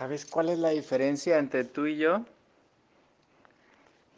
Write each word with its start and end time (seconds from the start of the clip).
¿Sabes 0.00 0.24
cuál 0.24 0.48
es 0.48 0.58
la 0.58 0.70
diferencia 0.70 1.38
entre 1.38 1.62
tú 1.62 1.84
y 1.84 1.98
yo? 1.98 2.24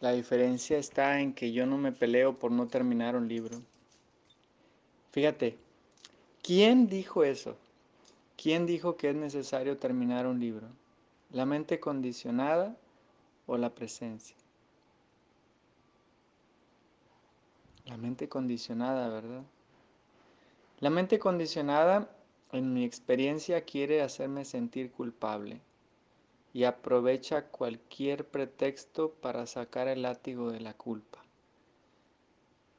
La 0.00 0.12
diferencia 0.12 0.78
está 0.78 1.18
en 1.18 1.34
que 1.34 1.50
yo 1.50 1.66
no 1.66 1.76
me 1.76 1.90
peleo 1.90 2.38
por 2.38 2.52
no 2.52 2.68
terminar 2.68 3.16
un 3.16 3.26
libro. 3.26 3.60
Fíjate, 5.10 5.58
¿quién 6.40 6.86
dijo 6.86 7.24
eso? 7.24 7.56
¿Quién 8.40 8.64
dijo 8.64 8.96
que 8.96 9.10
es 9.10 9.16
necesario 9.16 9.76
terminar 9.76 10.28
un 10.28 10.38
libro? 10.38 10.68
¿La 11.32 11.46
mente 11.46 11.80
condicionada 11.80 12.76
o 13.48 13.56
la 13.56 13.74
presencia? 13.74 14.36
La 17.86 17.96
mente 17.96 18.28
condicionada, 18.28 19.08
¿verdad? 19.08 19.42
La 20.78 20.90
mente 20.90 21.18
condicionada, 21.18 22.08
en 22.52 22.72
mi 22.72 22.84
experiencia, 22.84 23.62
quiere 23.62 24.00
hacerme 24.00 24.44
sentir 24.44 24.92
culpable 24.92 25.60
y 26.52 26.64
aprovecha 26.64 27.46
cualquier 27.46 28.26
pretexto 28.26 29.10
para 29.10 29.46
sacar 29.46 29.88
el 29.88 30.02
látigo 30.02 30.50
de 30.50 30.60
la 30.60 30.74
culpa. 30.74 31.24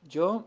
Yo 0.03 0.45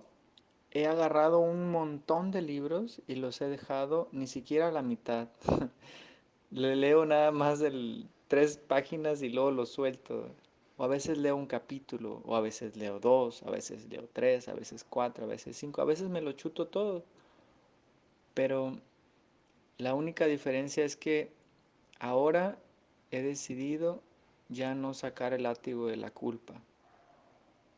he 0.70 0.86
agarrado 0.86 1.38
un 1.40 1.70
montón 1.70 2.30
de 2.30 2.42
libros 2.42 3.00
y 3.08 3.16
los 3.16 3.40
he 3.40 3.46
dejado 3.46 4.08
ni 4.12 4.26
siquiera 4.26 4.70
la 4.70 4.82
mitad. 4.82 5.28
Le 6.50 6.76
leo 6.76 7.04
nada 7.04 7.32
más 7.32 7.58
de 7.58 8.04
tres 8.28 8.58
páginas 8.58 9.22
y 9.22 9.30
luego 9.30 9.50
lo 9.50 9.66
suelto. 9.66 10.28
O 10.77 10.84
a 10.84 10.88
veces 10.88 11.16
leo 11.18 11.36
un 11.36 11.46
capítulo, 11.46 12.22
o 12.27 12.36
a 12.36 12.40
veces 12.40 12.77
leo 12.77 13.00
dos, 13.00 13.42
a 13.42 13.50
veces 13.50 13.88
leo 13.88 14.06
tres, 14.12 14.46
a 14.48 14.54
veces 14.54 14.84
cuatro, 14.84 15.24
a 15.24 15.28
veces 15.28 15.56
cinco, 15.56 15.80
a 15.80 15.86
veces 15.86 16.10
me 16.10 16.20
lo 16.20 16.32
chuto 16.32 16.66
todo. 16.66 17.02
Pero 18.34 18.78
la 19.78 19.94
única 19.94 20.27
diferencia 20.27 20.84
es 20.84 20.96
que 20.96 21.32
ahora 21.98 22.58
he 23.10 23.23
decidido 23.23 24.03
ya 24.48 24.75
no 24.75 24.94
sacar 24.94 25.33
el 25.33 25.44
látigo 25.44 25.86
de 25.86 25.97
la 25.97 26.11
culpa. 26.11 26.55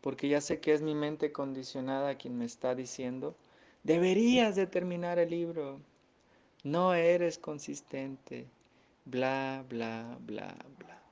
Porque 0.00 0.28
ya 0.28 0.40
sé 0.40 0.60
que 0.60 0.72
es 0.72 0.82
mi 0.82 0.94
mente 0.94 1.32
condicionada 1.32 2.16
quien 2.16 2.38
me 2.38 2.44
está 2.44 2.74
diciendo, 2.74 3.34
deberías 3.82 4.54
de 4.56 4.66
terminar 4.66 5.18
el 5.18 5.30
libro, 5.30 5.80
no 6.64 6.94
eres 6.94 7.38
consistente, 7.38 8.46
bla, 9.04 9.64
bla, 9.68 10.18
bla, 10.20 10.54
bla. 10.78 11.02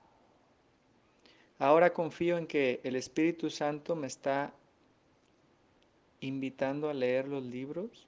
Ahora 1.59 1.93
confío 1.93 2.37
en 2.37 2.47
que 2.47 2.81
el 2.85 2.97
Espíritu 2.97 3.49
Santo 3.49 3.97
me 3.97 4.07
está 4.07 4.53
invitando 6.21 6.91
a 6.91 6.95
leer 6.95 7.29
los 7.29 7.45
libros 7.45 8.07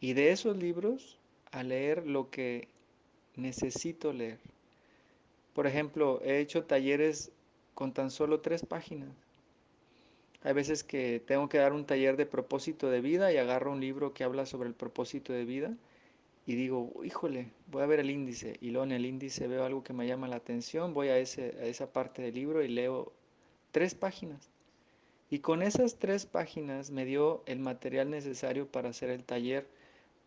y 0.00 0.12
de 0.14 0.32
esos 0.32 0.56
libros 0.56 1.18
a 1.52 1.62
leer 1.62 2.06
lo 2.06 2.30
que 2.30 2.68
necesito 3.36 4.12
leer. 4.12 4.38
Por 5.58 5.66
ejemplo, 5.66 6.20
he 6.22 6.38
hecho 6.38 6.62
talleres 6.62 7.32
con 7.74 7.92
tan 7.92 8.12
solo 8.12 8.38
tres 8.38 8.64
páginas. 8.64 9.08
Hay 10.44 10.52
veces 10.52 10.84
que 10.84 11.20
tengo 11.26 11.48
que 11.48 11.58
dar 11.58 11.72
un 11.72 11.84
taller 11.84 12.16
de 12.16 12.26
propósito 12.26 12.88
de 12.88 13.00
vida 13.00 13.32
y 13.32 13.38
agarro 13.38 13.72
un 13.72 13.80
libro 13.80 14.14
que 14.14 14.22
habla 14.22 14.46
sobre 14.46 14.68
el 14.68 14.76
propósito 14.76 15.32
de 15.32 15.44
vida 15.44 15.74
y 16.46 16.54
digo, 16.54 16.92
híjole, 17.02 17.50
voy 17.72 17.82
a 17.82 17.86
ver 17.86 17.98
el 17.98 18.08
índice. 18.08 18.56
Y 18.60 18.70
luego 18.70 18.84
en 18.84 18.92
el 18.92 19.04
índice 19.04 19.48
veo 19.48 19.64
algo 19.64 19.82
que 19.82 19.92
me 19.92 20.06
llama 20.06 20.28
la 20.28 20.36
atención, 20.36 20.94
voy 20.94 21.08
a, 21.08 21.18
ese, 21.18 21.56
a 21.60 21.64
esa 21.64 21.92
parte 21.92 22.22
del 22.22 22.36
libro 22.36 22.62
y 22.62 22.68
leo 22.68 23.12
tres 23.72 23.96
páginas. 23.96 24.50
Y 25.28 25.40
con 25.40 25.62
esas 25.62 25.98
tres 25.98 26.24
páginas 26.24 26.92
me 26.92 27.04
dio 27.04 27.42
el 27.46 27.58
material 27.58 28.10
necesario 28.10 28.68
para 28.68 28.90
hacer 28.90 29.10
el 29.10 29.24
taller 29.24 29.66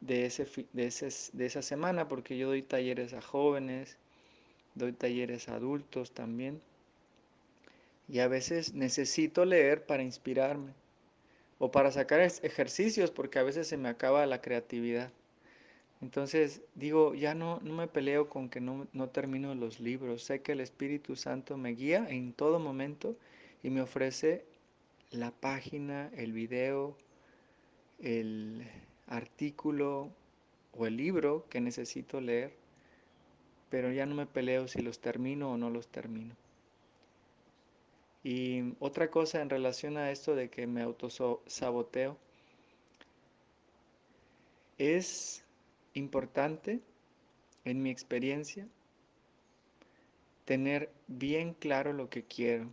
de, 0.02 0.26
ese, 0.26 0.46
de, 0.74 0.88
ese, 0.88 1.08
de 1.32 1.46
esa 1.46 1.62
semana, 1.62 2.10
porque 2.10 2.38
yo 2.38 2.50
doy 2.50 2.64
talleres 2.64 3.14
a 3.14 3.22
jóvenes, 3.22 3.98
doy 4.76 4.94
talleres 4.94 5.50
a 5.50 5.56
adultos 5.56 6.12
también. 6.12 6.62
Y 8.08 8.20
a 8.20 8.28
veces 8.28 8.74
necesito 8.74 9.46
leer 9.46 9.86
para 9.86 10.04
inspirarme 10.04 10.74
o 11.60 11.72
para 11.72 11.92
sacar 11.92 12.20
ejercicios 12.20 13.12
porque 13.12 13.40
a 13.40 13.44
veces 13.44 13.68
se 13.68 13.78
me 13.78 13.90
acaba 13.90 14.26
la 14.26 14.42
creatividad. 14.42 15.12
Entonces 16.02 16.62
digo, 16.74 17.14
ya 17.14 17.36
no, 17.36 17.60
no 17.62 17.74
me 17.76 17.88
peleo 17.88 18.28
con 18.28 18.50
que 18.50 18.60
no, 18.60 18.88
no 18.92 19.10
termino 19.10 19.54
los 19.54 19.80
libros. 19.80 20.24
Sé 20.24 20.42
que 20.42 20.54
el 20.54 20.60
Espíritu 20.60 21.16
Santo 21.16 21.58
me 21.58 21.70
guía 21.72 22.08
en 22.10 22.34
todo 22.34 22.60
momento 22.60 23.16
y 23.62 23.70
me 23.70 23.82
ofrece 23.82 24.44
la 25.12 25.32
página, 25.32 26.10
el 26.16 26.34
video, 26.34 26.98
el 28.00 28.68
artículo 29.08 30.10
o 30.74 30.88
el 30.88 30.98
libro 30.98 31.46
que 31.50 31.62
necesito 31.62 32.20
leer 32.20 32.61
pero 33.72 33.90
ya 33.90 34.06
no 34.06 34.14
me 34.14 34.28
peleo 34.28 34.68
si 34.68 34.82
los 34.82 35.00
termino 35.00 35.54
o 35.54 35.58
no 35.58 35.70
los 35.70 35.88
termino. 35.88 36.36
Y 38.24 38.76
otra 38.80 39.10
cosa 39.10 39.42
en 39.42 39.50
relación 39.50 39.98
a 39.98 40.12
esto 40.12 40.36
de 40.36 40.50
que 40.50 40.68
me 40.68 40.84
autosaboteo, 40.84 42.18
es 44.78 45.44
importante, 45.94 46.82
en 47.64 47.82
mi 47.82 47.90
experiencia, 47.92 48.68
tener 50.46 50.92
bien 51.08 51.54
claro 51.54 51.94
lo 51.94 52.10
que 52.10 52.24
quiero. 52.24 52.68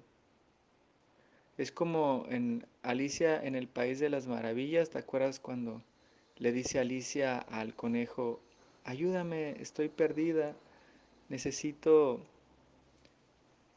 Es 1.58 1.70
como 1.70 2.26
en 2.28 2.66
Alicia 2.82 3.42
en 3.42 3.54
el 3.54 3.68
País 3.68 4.00
de 4.00 4.10
las 4.10 4.26
Maravillas, 4.26 4.90
¿te 4.90 4.98
acuerdas 4.98 5.38
cuando 5.38 5.80
le 6.38 6.50
dice 6.50 6.80
Alicia 6.80 7.38
al 7.38 7.74
conejo, 7.74 8.40
ayúdame, 8.84 9.60
estoy 9.60 9.88
perdida? 9.88 10.56
Necesito, 11.28 12.20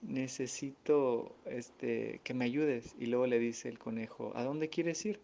necesito 0.01 1.35
este, 1.45 2.21
que 2.23 2.33
me 2.33 2.45
ayudes. 2.45 2.95
Y 2.99 3.07
luego 3.07 3.27
le 3.27 3.39
dice 3.39 3.69
el 3.69 3.79
conejo, 3.79 4.31
¿a 4.35 4.43
dónde 4.43 4.69
quieres 4.69 5.05
ir? 5.05 5.19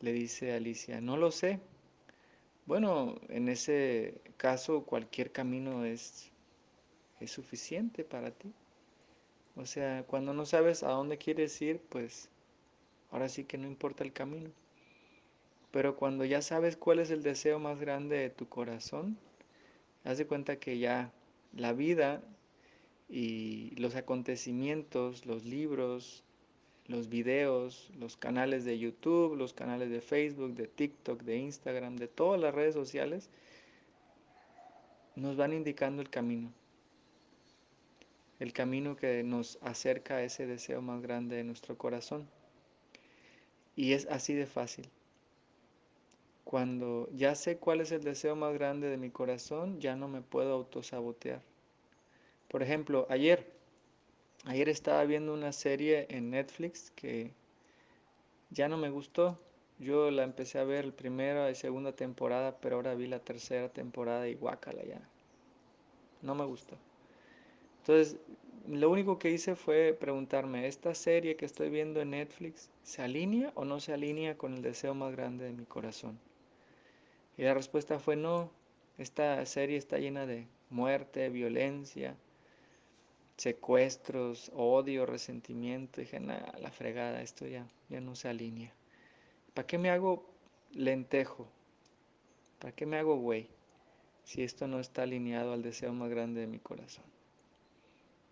Le 0.00 0.12
dice 0.12 0.52
Alicia, 0.52 1.00
no 1.00 1.16
lo 1.16 1.30
sé. 1.30 1.60
Bueno, 2.66 3.14
en 3.28 3.48
ese 3.48 4.20
caso 4.36 4.84
cualquier 4.84 5.32
camino 5.32 5.84
es, 5.84 6.30
es 7.20 7.30
suficiente 7.30 8.04
para 8.04 8.30
ti. 8.30 8.52
O 9.56 9.64
sea, 9.64 10.04
cuando 10.06 10.34
no 10.34 10.44
sabes 10.44 10.82
a 10.82 10.90
dónde 10.90 11.16
quieres 11.16 11.60
ir, 11.62 11.80
pues 11.88 12.28
ahora 13.10 13.28
sí 13.28 13.44
que 13.44 13.56
no 13.56 13.66
importa 13.66 14.04
el 14.04 14.12
camino. 14.12 14.50
Pero 15.70 15.96
cuando 15.96 16.24
ya 16.24 16.42
sabes 16.42 16.76
cuál 16.76 16.98
es 16.98 17.10
el 17.10 17.22
deseo 17.22 17.58
más 17.58 17.78
grande 17.78 18.16
de 18.16 18.30
tu 18.30 18.48
corazón, 18.48 19.16
haz 20.04 20.18
de 20.18 20.26
cuenta 20.26 20.56
que 20.56 20.78
ya 20.78 21.12
la 21.54 21.72
vida 21.72 22.22
y 23.08 23.70
los 23.76 23.94
acontecimientos, 23.94 25.26
los 25.26 25.44
libros, 25.44 26.24
los 26.88 27.08
videos, 27.08 27.90
los 27.98 28.16
canales 28.16 28.64
de 28.64 28.78
YouTube, 28.78 29.36
los 29.36 29.52
canales 29.52 29.90
de 29.90 30.00
Facebook, 30.00 30.54
de 30.54 30.66
TikTok, 30.66 31.22
de 31.22 31.36
Instagram, 31.38 31.96
de 31.96 32.08
todas 32.08 32.40
las 32.40 32.54
redes 32.54 32.74
sociales, 32.74 33.28
nos 35.14 35.36
van 35.36 35.52
indicando 35.52 36.02
el 36.02 36.10
camino. 36.10 36.52
El 38.38 38.52
camino 38.52 38.96
que 38.96 39.22
nos 39.22 39.58
acerca 39.62 40.16
a 40.16 40.22
ese 40.22 40.46
deseo 40.46 40.82
más 40.82 41.00
grande 41.00 41.36
de 41.36 41.44
nuestro 41.44 41.78
corazón. 41.78 42.28
Y 43.74 43.92
es 43.92 44.06
así 44.06 44.34
de 44.34 44.46
fácil. 44.46 44.88
Cuando 46.46 47.08
ya 47.12 47.34
sé 47.34 47.56
cuál 47.58 47.80
es 47.80 47.90
el 47.90 48.04
deseo 48.04 48.36
más 48.36 48.54
grande 48.54 48.88
de 48.88 48.96
mi 48.96 49.10
corazón, 49.10 49.80
ya 49.80 49.96
no 49.96 50.06
me 50.06 50.22
puedo 50.22 50.54
autosabotear. 50.54 51.42
Por 52.46 52.62
ejemplo, 52.62 53.04
ayer, 53.10 53.52
ayer 54.44 54.68
estaba 54.68 55.02
viendo 55.02 55.34
una 55.34 55.50
serie 55.50 56.06
en 56.08 56.30
Netflix 56.30 56.92
que 56.92 57.32
ya 58.50 58.68
no 58.68 58.76
me 58.76 58.90
gustó. 58.90 59.40
Yo 59.80 60.12
la 60.12 60.22
empecé 60.22 60.60
a 60.60 60.64
ver 60.64 60.94
primera 60.94 61.50
y 61.50 61.56
segunda 61.56 61.96
temporada, 61.96 62.56
pero 62.60 62.76
ahora 62.76 62.94
vi 62.94 63.08
la 63.08 63.18
tercera 63.18 63.68
temporada 63.68 64.28
y 64.28 64.34
guácala 64.34 64.84
ya. 64.84 65.00
No 66.22 66.36
me 66.36 66.44
gustó. 66.44 66.78
Entonces, 67.80 68.18
lo 68.68 68.88
único 68.88 69.18
que 69.18 69.32
hice 69.32 69.56
fue 69.56 69.96
preguntarme, 69.98 70.68
¿esta 70.68 70.94
serie 70.94 71.34
que 71.34 71.44
estoy 71.44 71.70
viendo 71.70 72.00
en 72.00 72.10
Netflix 72.10 72.70
se 72.84 73.02
alinea 73.02 73.50
o 73.56 73.64
no 73.64 73.80
se 73.80 73.92
alinea 73.92 74.38
con 74.38 74.54
el 74.54 74.62
deseo 74.62 74.94
más 74.94 75.10
grande 75.10 75.44
de 75.44 75.52
mi 75.52 75.64
corazón? 75.64 76.20
Y 77.36 77.42
la 77.42 77.54
respuesta 77.54 77.98
fue 77.98 78.16
no, 78.16 78.50
esta 78.98 79.44
serie 79.46 79.76
está 79.76 79.98
llena 79.98 80.26
de 80.26 80.46
muerte, 80.70 81.28
violencia, 81.28 82.16
secuestros, 83.36 84.50
odio, 84.54 85.06
resentimiento. 85.06 86.00
dije, 86.00 86.18
nada, 86.20 86.54
la 86.60 86.70
fregada, 86.70 87.20
esto 87.22 87.46
ya, 87.46 87.66
ya 87.88 88.00
no 88.00 88.14
se 88.14 88.28
alinea. 88.28 88.72
¿Para 89.54 89.66
qué 89.66 89.78
me 89.78 89.90
hago 89.90 90.26
lentejo? 90.72 91.46
¿Para 92.58 92.72
qué 92.72 92.86
me 92.86 92.98
hago 92.98 93.16
güey? 93.16 93.48
Si 94.24 94.42
esto 94.42 94.66
no 94.66 94.80
está 94.80 95.02
alineado 95.02 95.52
al 95.52 95.62
deseo 95.62 95.92
más 95.92 96.10
grande 96.10 96.40
de 96.40 96.46
mi 96.46 96.58
corazón. 96.58 97.04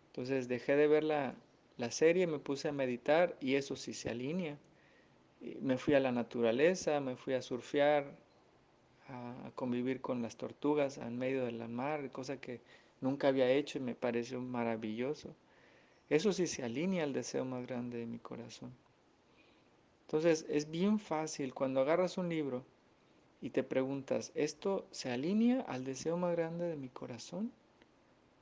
Entonces 0.07 0.49
dejé 0.49 0.77
de 0.77 0.87
ver 0.89 1.05
la, 1.05 1.35
la 1.77 1.91
serie, 1.91 2.27
me 2.27 2.39
puse 2.39 2.69
a 2.69 2.73
meditar 2.73 3.37
y 3.41 3.57
eso 3.57 3.77
sí 3.77 3.95
se 3.95 4.11
alinea. 4.11 4.59
Me 5.61 5.77
fui 5.77 5.95
a 5.95 6.01
la 6.01 6.11
naturaleza, 6.11 7.01
me 7.01 7.17
fui 7.17 7.35
a 7.35 7.43
surfear, 7.43 8.17
a 9.09 9.51
convivir 9.55 10.01
con 10.01 10.23
las 10.23 10.37
tortugas 10.37 10.99
en 10.99 11.19
medio 11.19 11.45
de 11.45 11.53
la 11.53 11.69
mar, 11.69 12.11
cosa 12.11 12.41
que 12.41 12.61
nunca 13.01 13.29
había 13.29 13.51
hecho 13.51 13.79
y 13.79 13.83
me 13.83 13.95
pareció 13.95 14.41
maravilloso. 14.41 15.35
Eso 16.09 16.33
sí 16.33 16.47
se 16.47 16.63
alinea 16.63 17.05
al 17.05 17.13
deseo 17.13 17.45
más 17.45 17.67
grande 17.67 17.99
de 17.99 18.07
mi 18.07 18.19
corazón. 18.19 18.73
Entonces 20.07 20.47
es 20.49 20.71
bien 20.71 20.99
fácil 20.99 21.55
cuando 21.55 21.81
agarras 21.81 22.19
un 22.19 22.29
libro 22.29 22.65
y 23.41 23.51
te 23.51 23.63
preguntas, 23.63 24.33
¿esto 24.35 24.87
se 24.91 25.11
alinea 25.11 25.61
al 25.63 25.85
deseo 25.85 26.17
más 26.17 26.35
grande 26.37 26.67
de 26.67 26.77
mi 26.77 26.89
corazón? 26.89 27.53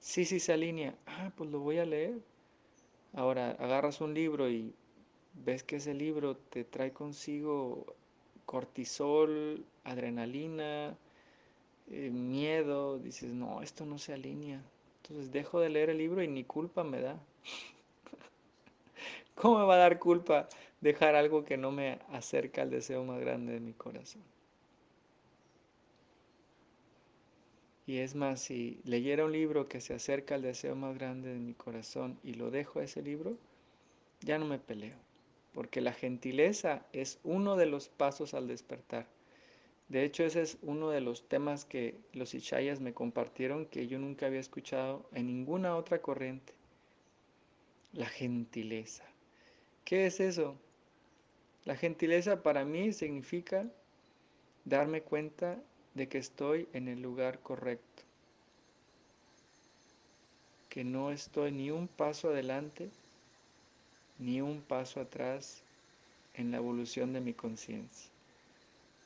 Sí, 0.01 0.25
sí 0.25 0.41
se 0.41 0.53
alinea. 0.53 0.95
Ah, 1.07 1.33
pues 1.37 1.51
lo 1.51 1.61
voy 1.61 1.79
a 1.79 1.87
leer. 1.87 2.21
Ahora 3.15 3.53
agarras 3.53 4.01
un 4.01 4.15
libro 4.15 4.49
y 4.49 4.75
ves 5.35 5.63
que 5.63 5.77
ese 5.77 5.95
libro 5.95 6.37
te 6.37 6.65
trae 6.65 6.93
consigo 6.93 7.95
cortisol, 8.47 9.65
adrenalina, 9.85 10.97
eh, 11.91 12.11
miedo, 12.11 12.99
dices, 12.99 13.33
no, 13.33 13.63
esto 13.63 13.85
no 13.87 13.99
se 13.99 14.13
alinea. 14.15 14.63
Entonces 15.03 15.33
dejo 15.33 15.61
de 15.61 15.69
leer 15.71 15.91
el 15.91 15.99
libro 15.99 16.23
y 16.23 16.29
ni 16.29 16.45
culpa 16.45 16.85
me 16.85 17.01
da. 17.01 17.19
¿Cómo 19.35 19.59
me 19.59 19.65
va 19.65 19.75
a 19.75 19.79
dar 19.79 19.99
culpa 19.99 20.49
dejar 20.81 21.15
algo 21.17 21.45
que 21.45 21.57
no 21.57 21.71
me 21.73 21.99
acerca 22.11 22.63
al 22.63 22.71
deseo 22.71 23.05
más 23.05 23.21
grande 23.21 23.53
de 23.55 23.61
mi 23.61 23.73
corazón? 23.73 24.23
Y 27.87 27.99
es 27.99 28.15
más, 28.15 28.41
si 28.41 28.81
leyera 28.85 29.25
un 29.25 29.33
libro 29.33 29.69
que 29.69 29.81
se 29.81 29.95
acerca 29.95 30.37
al 30.37 30.43
deseo 30.43 30.77
más 30.77 30.95
grande 30.95 31.31
de 31.31 31.39
mi 31.41 31.53
corazón 31.55 32.19
y 32.23 32.35
lo 32.35 32.51
dejo 32.51 32.79
a 32.79 32.85
ese 32.85 33.03
libro, 33.03 33.37
ya 34.21 34.39
no 34.39 34.47
me 34.47 34.59
peleo, 34.59 34.97
porque 35.53 35.81
la 35.81 35.93
gentileza 35.93 36.85
es 36.93 37.19
uno 37.25 37.57
de 37.57 37.67
los 37.67 37.89
pasos 37.89 38.35
al 38.35 38.49
despertar. 38.49 39.07
De 39.89 40.05
hecho, 40.05 40.25
ese 40.25 40.43
es 40.43 40.57
uno 40.63 40.91
de 40.91 41.01
los 41.01 41.29
temas 41.29 41.65
que 41.65 41.99
los 42.13 42.35
Ishayas 42.35 42.81
me 42.81 42.95
compartieron 42.95 43.67
que 43.67 43.87
yo 43.89 43.99
nunca 43.99 44.27
había 44.27 44.41
escuchado 44.41 45.05
en 45.13 45.27
ninguna 45.27 45.77
otra 45.77 46.01
corriente. 46.01 46.55
La 47.93 48.07
gentileza. 48.07 49.05
¿Qué 49.85 50.07
es 50.07 50.21
eso? 50.21 50.57
La 51.65 51.77
gentileza 51.77 52.43
para 52.43 52.65
mí 52.65 52.93
significa 52.93 53.71
darme 54.65 55.03
cuenta 55.03 55.63
de 55.95 56.09
que 56.09 56.19
estoy 56.19 56.69
en 56.73 56.89
el 56.89 57.03
lugar 57.03 57.41
correcto, 57.41 58.03
que 60.71 60.85
no 60.85 61.11
estoy 61.11 61.53
ni 61.53 61.71
un 61.71 61.87
paso 61.87 62.31
adelante 62.31 62.91
ni 64.23 64.41
un 64.41 64.61
paso 64.63 65.01
atrás 65.01 65.63
en 66.35 66.51
la 66.51 66.59
evolución 66.59 67.13
de 67.13 67.21
mi 67.21 67.33
conciencia. 67.33 68.11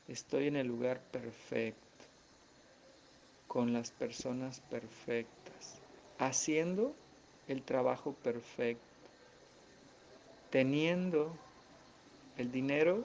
Estoy 0.08 0.46
en 0.46 0.56
el 0.56 0.66
lugar 0.66 1.00
perfecto, 1.10 1.80
con 3.48 3.72
las 3.72 3.90
personas 3.90 4.60
perfectas, 4.70 5.80
haciendo 6.18 6.94
el 7.48 7.62
trabajo 7.62 8.12
perfecto, 8.12 8.82
teniendo 10.50 11.32
el 12.36 12.52
dinero 12.52 13.04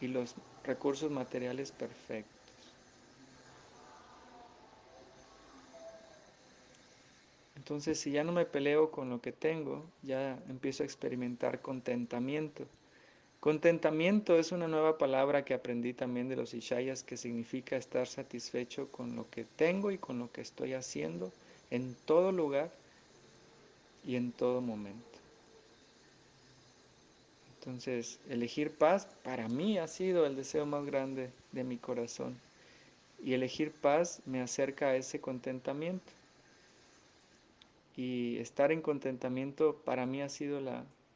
y 0.00 0.08
los 0.08 0.34
recursos 0.64 1.10
materiales 1.10 1.70
perfectos. 1.70 2.35
Entonces, 7.66 7.98
si 7.98 8.12
ya 8.12 8.22
no 8.22 8.30
me 8.30 8.44
peleo 8.44 8.92
con 8.92 9.10
lo 9.10 9.20
que 9.20 9.32
tengo, 9.32 9.84
ya 10.04 10.38
empiezo 10.48 10.84
a 10.84 10.86
experimentar 10.86 11.62
contentamiento. 11.62 12.64
Contentamiento 13.40 14.38
es 14.38 14.52
una 14.52 14.68
nueva 14.68 14.98
palabra 14.98 15.44
que 15.44 15.52
aprendí 15.52 15.92
también 15.92 16.28
de 16.28 16.36
los 16.36 16.54
Ishayas 16.54 17.02
que 17.02 17.16
significa 17.16 17.76
estar 17.76 18.06
satisfecho 18.06 18.86
con 18.92 19.16
lo 19.16 19.28
que 19.30 19.42
tengo 19.56 19.90
y 19.90 19.98
con 19.98 20.20
lo 20.20 20.30
que 20.30 20.42
estoy 20.42 20.74
haciendo 20.74 21.32
en 21.72 21.96
todo 22.04 22.30
lugar 22.30 22.70
y 24.06 24.14
en 24.14 24.30
todo 24.30 24.60
momento. 24.60 25.18
Entonces, 27.58 28.20
elegir 28.30 28.70
paz 28.70 29.08
para 29.24 29.48
mí 29.48 29.76
ha 29.78 29.88
sido 29.88 30.24
el 30.24 30.36
deseo 30.36 30.66
más 30.66 30.86
grande 30.86 31.30
de 31.50 31.64
mi 31.64 31.78
corazón. 31.78 32.38
Y 33.24 33.34
elegir 33.34 33.72
paz 33.72 34.20
me 34.24 34.40
acerca 34.40 34.90
a 34.90 34.96
ese 34.96 35.20
contentamiento 35.20 36.12
y 37.96 38.36
estar 38.38 38.72
en 38.72 38.82
contentamiento 38.82 39.76
para 39.84 40.04
mí 40.06 40.20
ha 40.20 40.28
sido 40.28 40.58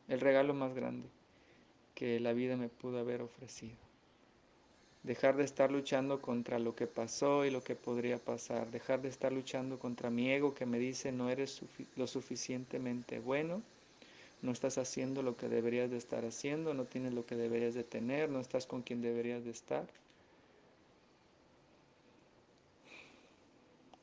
el 0.09 0.21
regalo 0.21 0.55
más 0.55 0.75
grande 0.75 1.09
que 1.95 2.19
la 2.19 2.33
vida 2.33 2.57
me 2.57 2.71
pudo 2.71 2.99
haber 2.99 3.21
ofrecido. 3.21 3.77
Dejar 5.03 5.37
de 5.37 5.45
estar 5.45 5.71
luchando 5.71 6.21
contra 6.21 6.59
lo 6.59 6.75
que 6.75 6.87
pasó 6.87 7.45
y 7.45 7.51
lo 7.51 7.63
que 7.63 7.75
podría 7.75 8.19
pasar. 8.19 8.71
Dejar 8.71 9.03
de 9.03 9.09
estar 9.09 9.33
luchando 9.33 9.79
contra 9.79 10.11
mi 10.11 10.31
ego 10.31 10.55
que 10.55 10.67
me 10.67 10.79
dice 10.79 11.13
no 11.13 11.31
eres 11.31 11.61
lo 11.97 12.07
suficientemente 12.07 13.19
bueno, 13.19 13.63
no 14.43 14.53
estás 14.53 14.79
haciendo 14.79 15.23
lo 15.23 15.37
que 15.37 15.49
deberías 15.49 15.91
de 15.91 15.99
estar 15.99 16.25
haciendo, 16.25 16.73
no 16.73 16.85
tienes 16.85 17.13
lo 17.13 17.27
que 17.27 17.37
deberías 17.37 17.75
de 17.75 17.85
tener, 17.85 18.31
no 18.31 18.41
estás 18.41 18.67
con 18.67 18.83
quien 18.83 19.03
deberías 19.03 19.45
de 19.45 19.51
estar. 19.51 19.87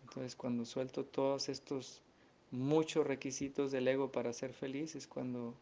Entonces 0.03 0.35
cuando 0.35 0.65
suelto 0.65 1.03
todos 1.03 1.49
estos 1.49 2.01
muchos 2.51 3.05
requisitos 3.05 3.71
del 3.71 3.87
ego 3.87 4.11
para 4.11 4.33
ser 4.33 4.53
feliz 4.53 4.95
es 4.95 5.07
cuando 5.07 5.53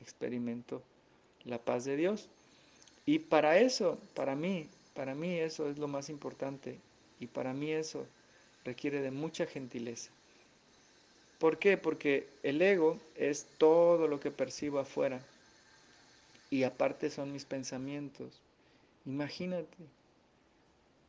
experimento 0.00 0.82
la 1.44 1.58
paz 1.58 1.84
de 1.84 1.96
Dios. 1.96 2.28
Y 3.06 3.20
para 3.20 3.58
eso, 3.58 3.98
para 4.14 4.34
mí, 4.36 4.68
para 4.94 5.14
mí 5.14 5.38
eso 5.38 5.68
es 5.68 5.78
lo 5.78 5.88
más 5.88 6.08
importante. 6.08 6.78
Y 7.20 7.26
para 7.26 7.52
mí 7.54 7.72
eso 7.72 8.06
requiere 8.64 9.00
de 9.00 9.10
mucha 9.10 9.46
gentileza. 9.46 10.10
¿Por 11.38 11.58
qué? 11.58 11.76
Porque 11.76 12.28
el 12.42 12.60
ego 12.60 12.98
es 13.14 13.46
todo 13.58 14.08
lo 14.08 14.20
que 14.20 14.30
percibo 14.30 14.78
afuera. 14.78 15.20
Y 16.50 16.64
aparte 16.64 17.10
son 17.10 17.32
mis 17.32 17.44
pensamientos. 17.44 18.40
Imagínate. 19.06 19.76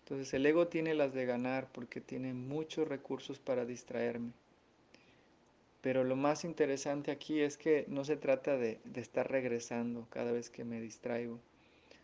Entonces 0.04 0.34
el 0.34 0.46
ego 0.46 0.68
tiene 0.68 0.94
las 0.94 1.14
de 1.14 1.26
ganar 1.26 1.68
porque 1.72 2.02
tiene 2.02 2.34
muchos 2.34 2.88
recursos 2.88 3.40
para 3.40 3.66
distraerme. 3.66 4.32
Pero 5.82 6.04
lo 6.04 6.16
más 6.16 6.44
interesante 6.44 7.12
aquí 7.12 7.40
es 7.40 7.58
que 7.58 7.86
no 7.88 8.04
se 8.04 8.18
trata 8.18 8.58
de, 8.58 8.80
estar 8.96 9.32
regresando 9.32 10.08
cada 10.10 10.32
vez 10.32 10.50
que 10.50 10.66
me 10.66 10.82
distraigo. 10.82 11.40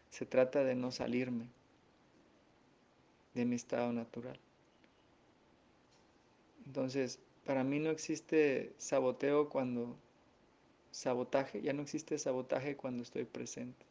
Se 0.09 0.25
trata 0.25 0.63
de 0.63 0.75
no 0.75 0.91
salirme 0.91 1.49
de 3.33 3.43
mi 3.43 3.57
estado 3.57 3.91
natural. 3.91 4.39
Entonces, 6.65 7.19
para 7.45 7.63
mí 7.63 7.79
no 7.79 7.89
existe 7.89 8.73
saboteo 8.77 9.49
cuando... 9.49 9.97
Sabotaje, 10.91 11.61
ya 11.61 11.73
no 11.73 11.81
existe 11.81 12.17
sabotaje 12.17 12.77
cuando 12.77 13.03
estoy 13.03 13.25
presente. 13.25 13.85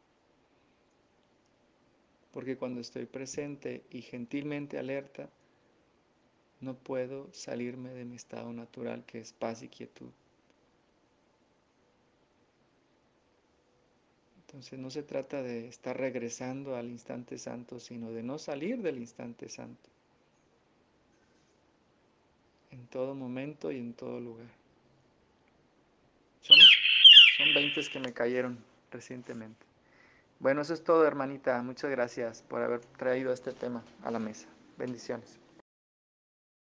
Porque 2.31 2.57
cuando 2.57 2.81
estoy 2.81 3.05
presente 3.05 3.83
y 3.91 4.01
gentilmente 4.01 4.79
alerta, 4.79 5.29
no 6.61 6.75
puedo 6.75 7.31
salirme 7.33 7.89
de 7.91 8.05
mi 8.05 8.15
estado 8.15 8.51
natural 8.53 9.03
que 9.05 9.19
es 9.19 9.33
paz 9.33 9.61
y 9.63 9.67
quietud. 9.67 10.11
Entonces 14.47 14.79
no 14.79 14.89
se 14.89 15.03
trata 15.03 15.43
de 15.43 15.67
estar 15.67 15.97
regresando 15.97 16.77
al 16.77 16.89
instante 16.89 17.37
santo, 17.37 17.79
sino 17.79 18.11
de 18.11 18.23
no 18.23 18.37
salir 18.37 18.81
del 18.81 18.97
instante 18.97 19.49
santo. 19.49 19.89
En 22.71 22.87
todo 22.87 23.15
momento 23.15 23.71
y 23.71 23.79
en 23.79 23.93
todo 23.93 24.19
lugar. 24.19 24.47
Son, 26.41 26.57
son 27.37 27.53
20 27.53 27.81
que 27.91 27.99
me 27.99 28.13
cayeron 28.13 28.63
recientemente. 28.91 29.65
Bueno, 30.39 30.61
eso 30.61 30.73
es 30.73 30.83
todo, 30.83 31.05
hermanita. 31.05 31.61
Muchas 31.61 31.91
gracias 31.91 32.41
por 32.43 32.61
haber 32.61 32.79
traído 32.79 33.33
este 33.33 33.51
tema 33.51 33.83
a 34.03 34.11
la 34.11 34.19
mesa. 34.19 34.47
Bendiciones. 34.77 35.39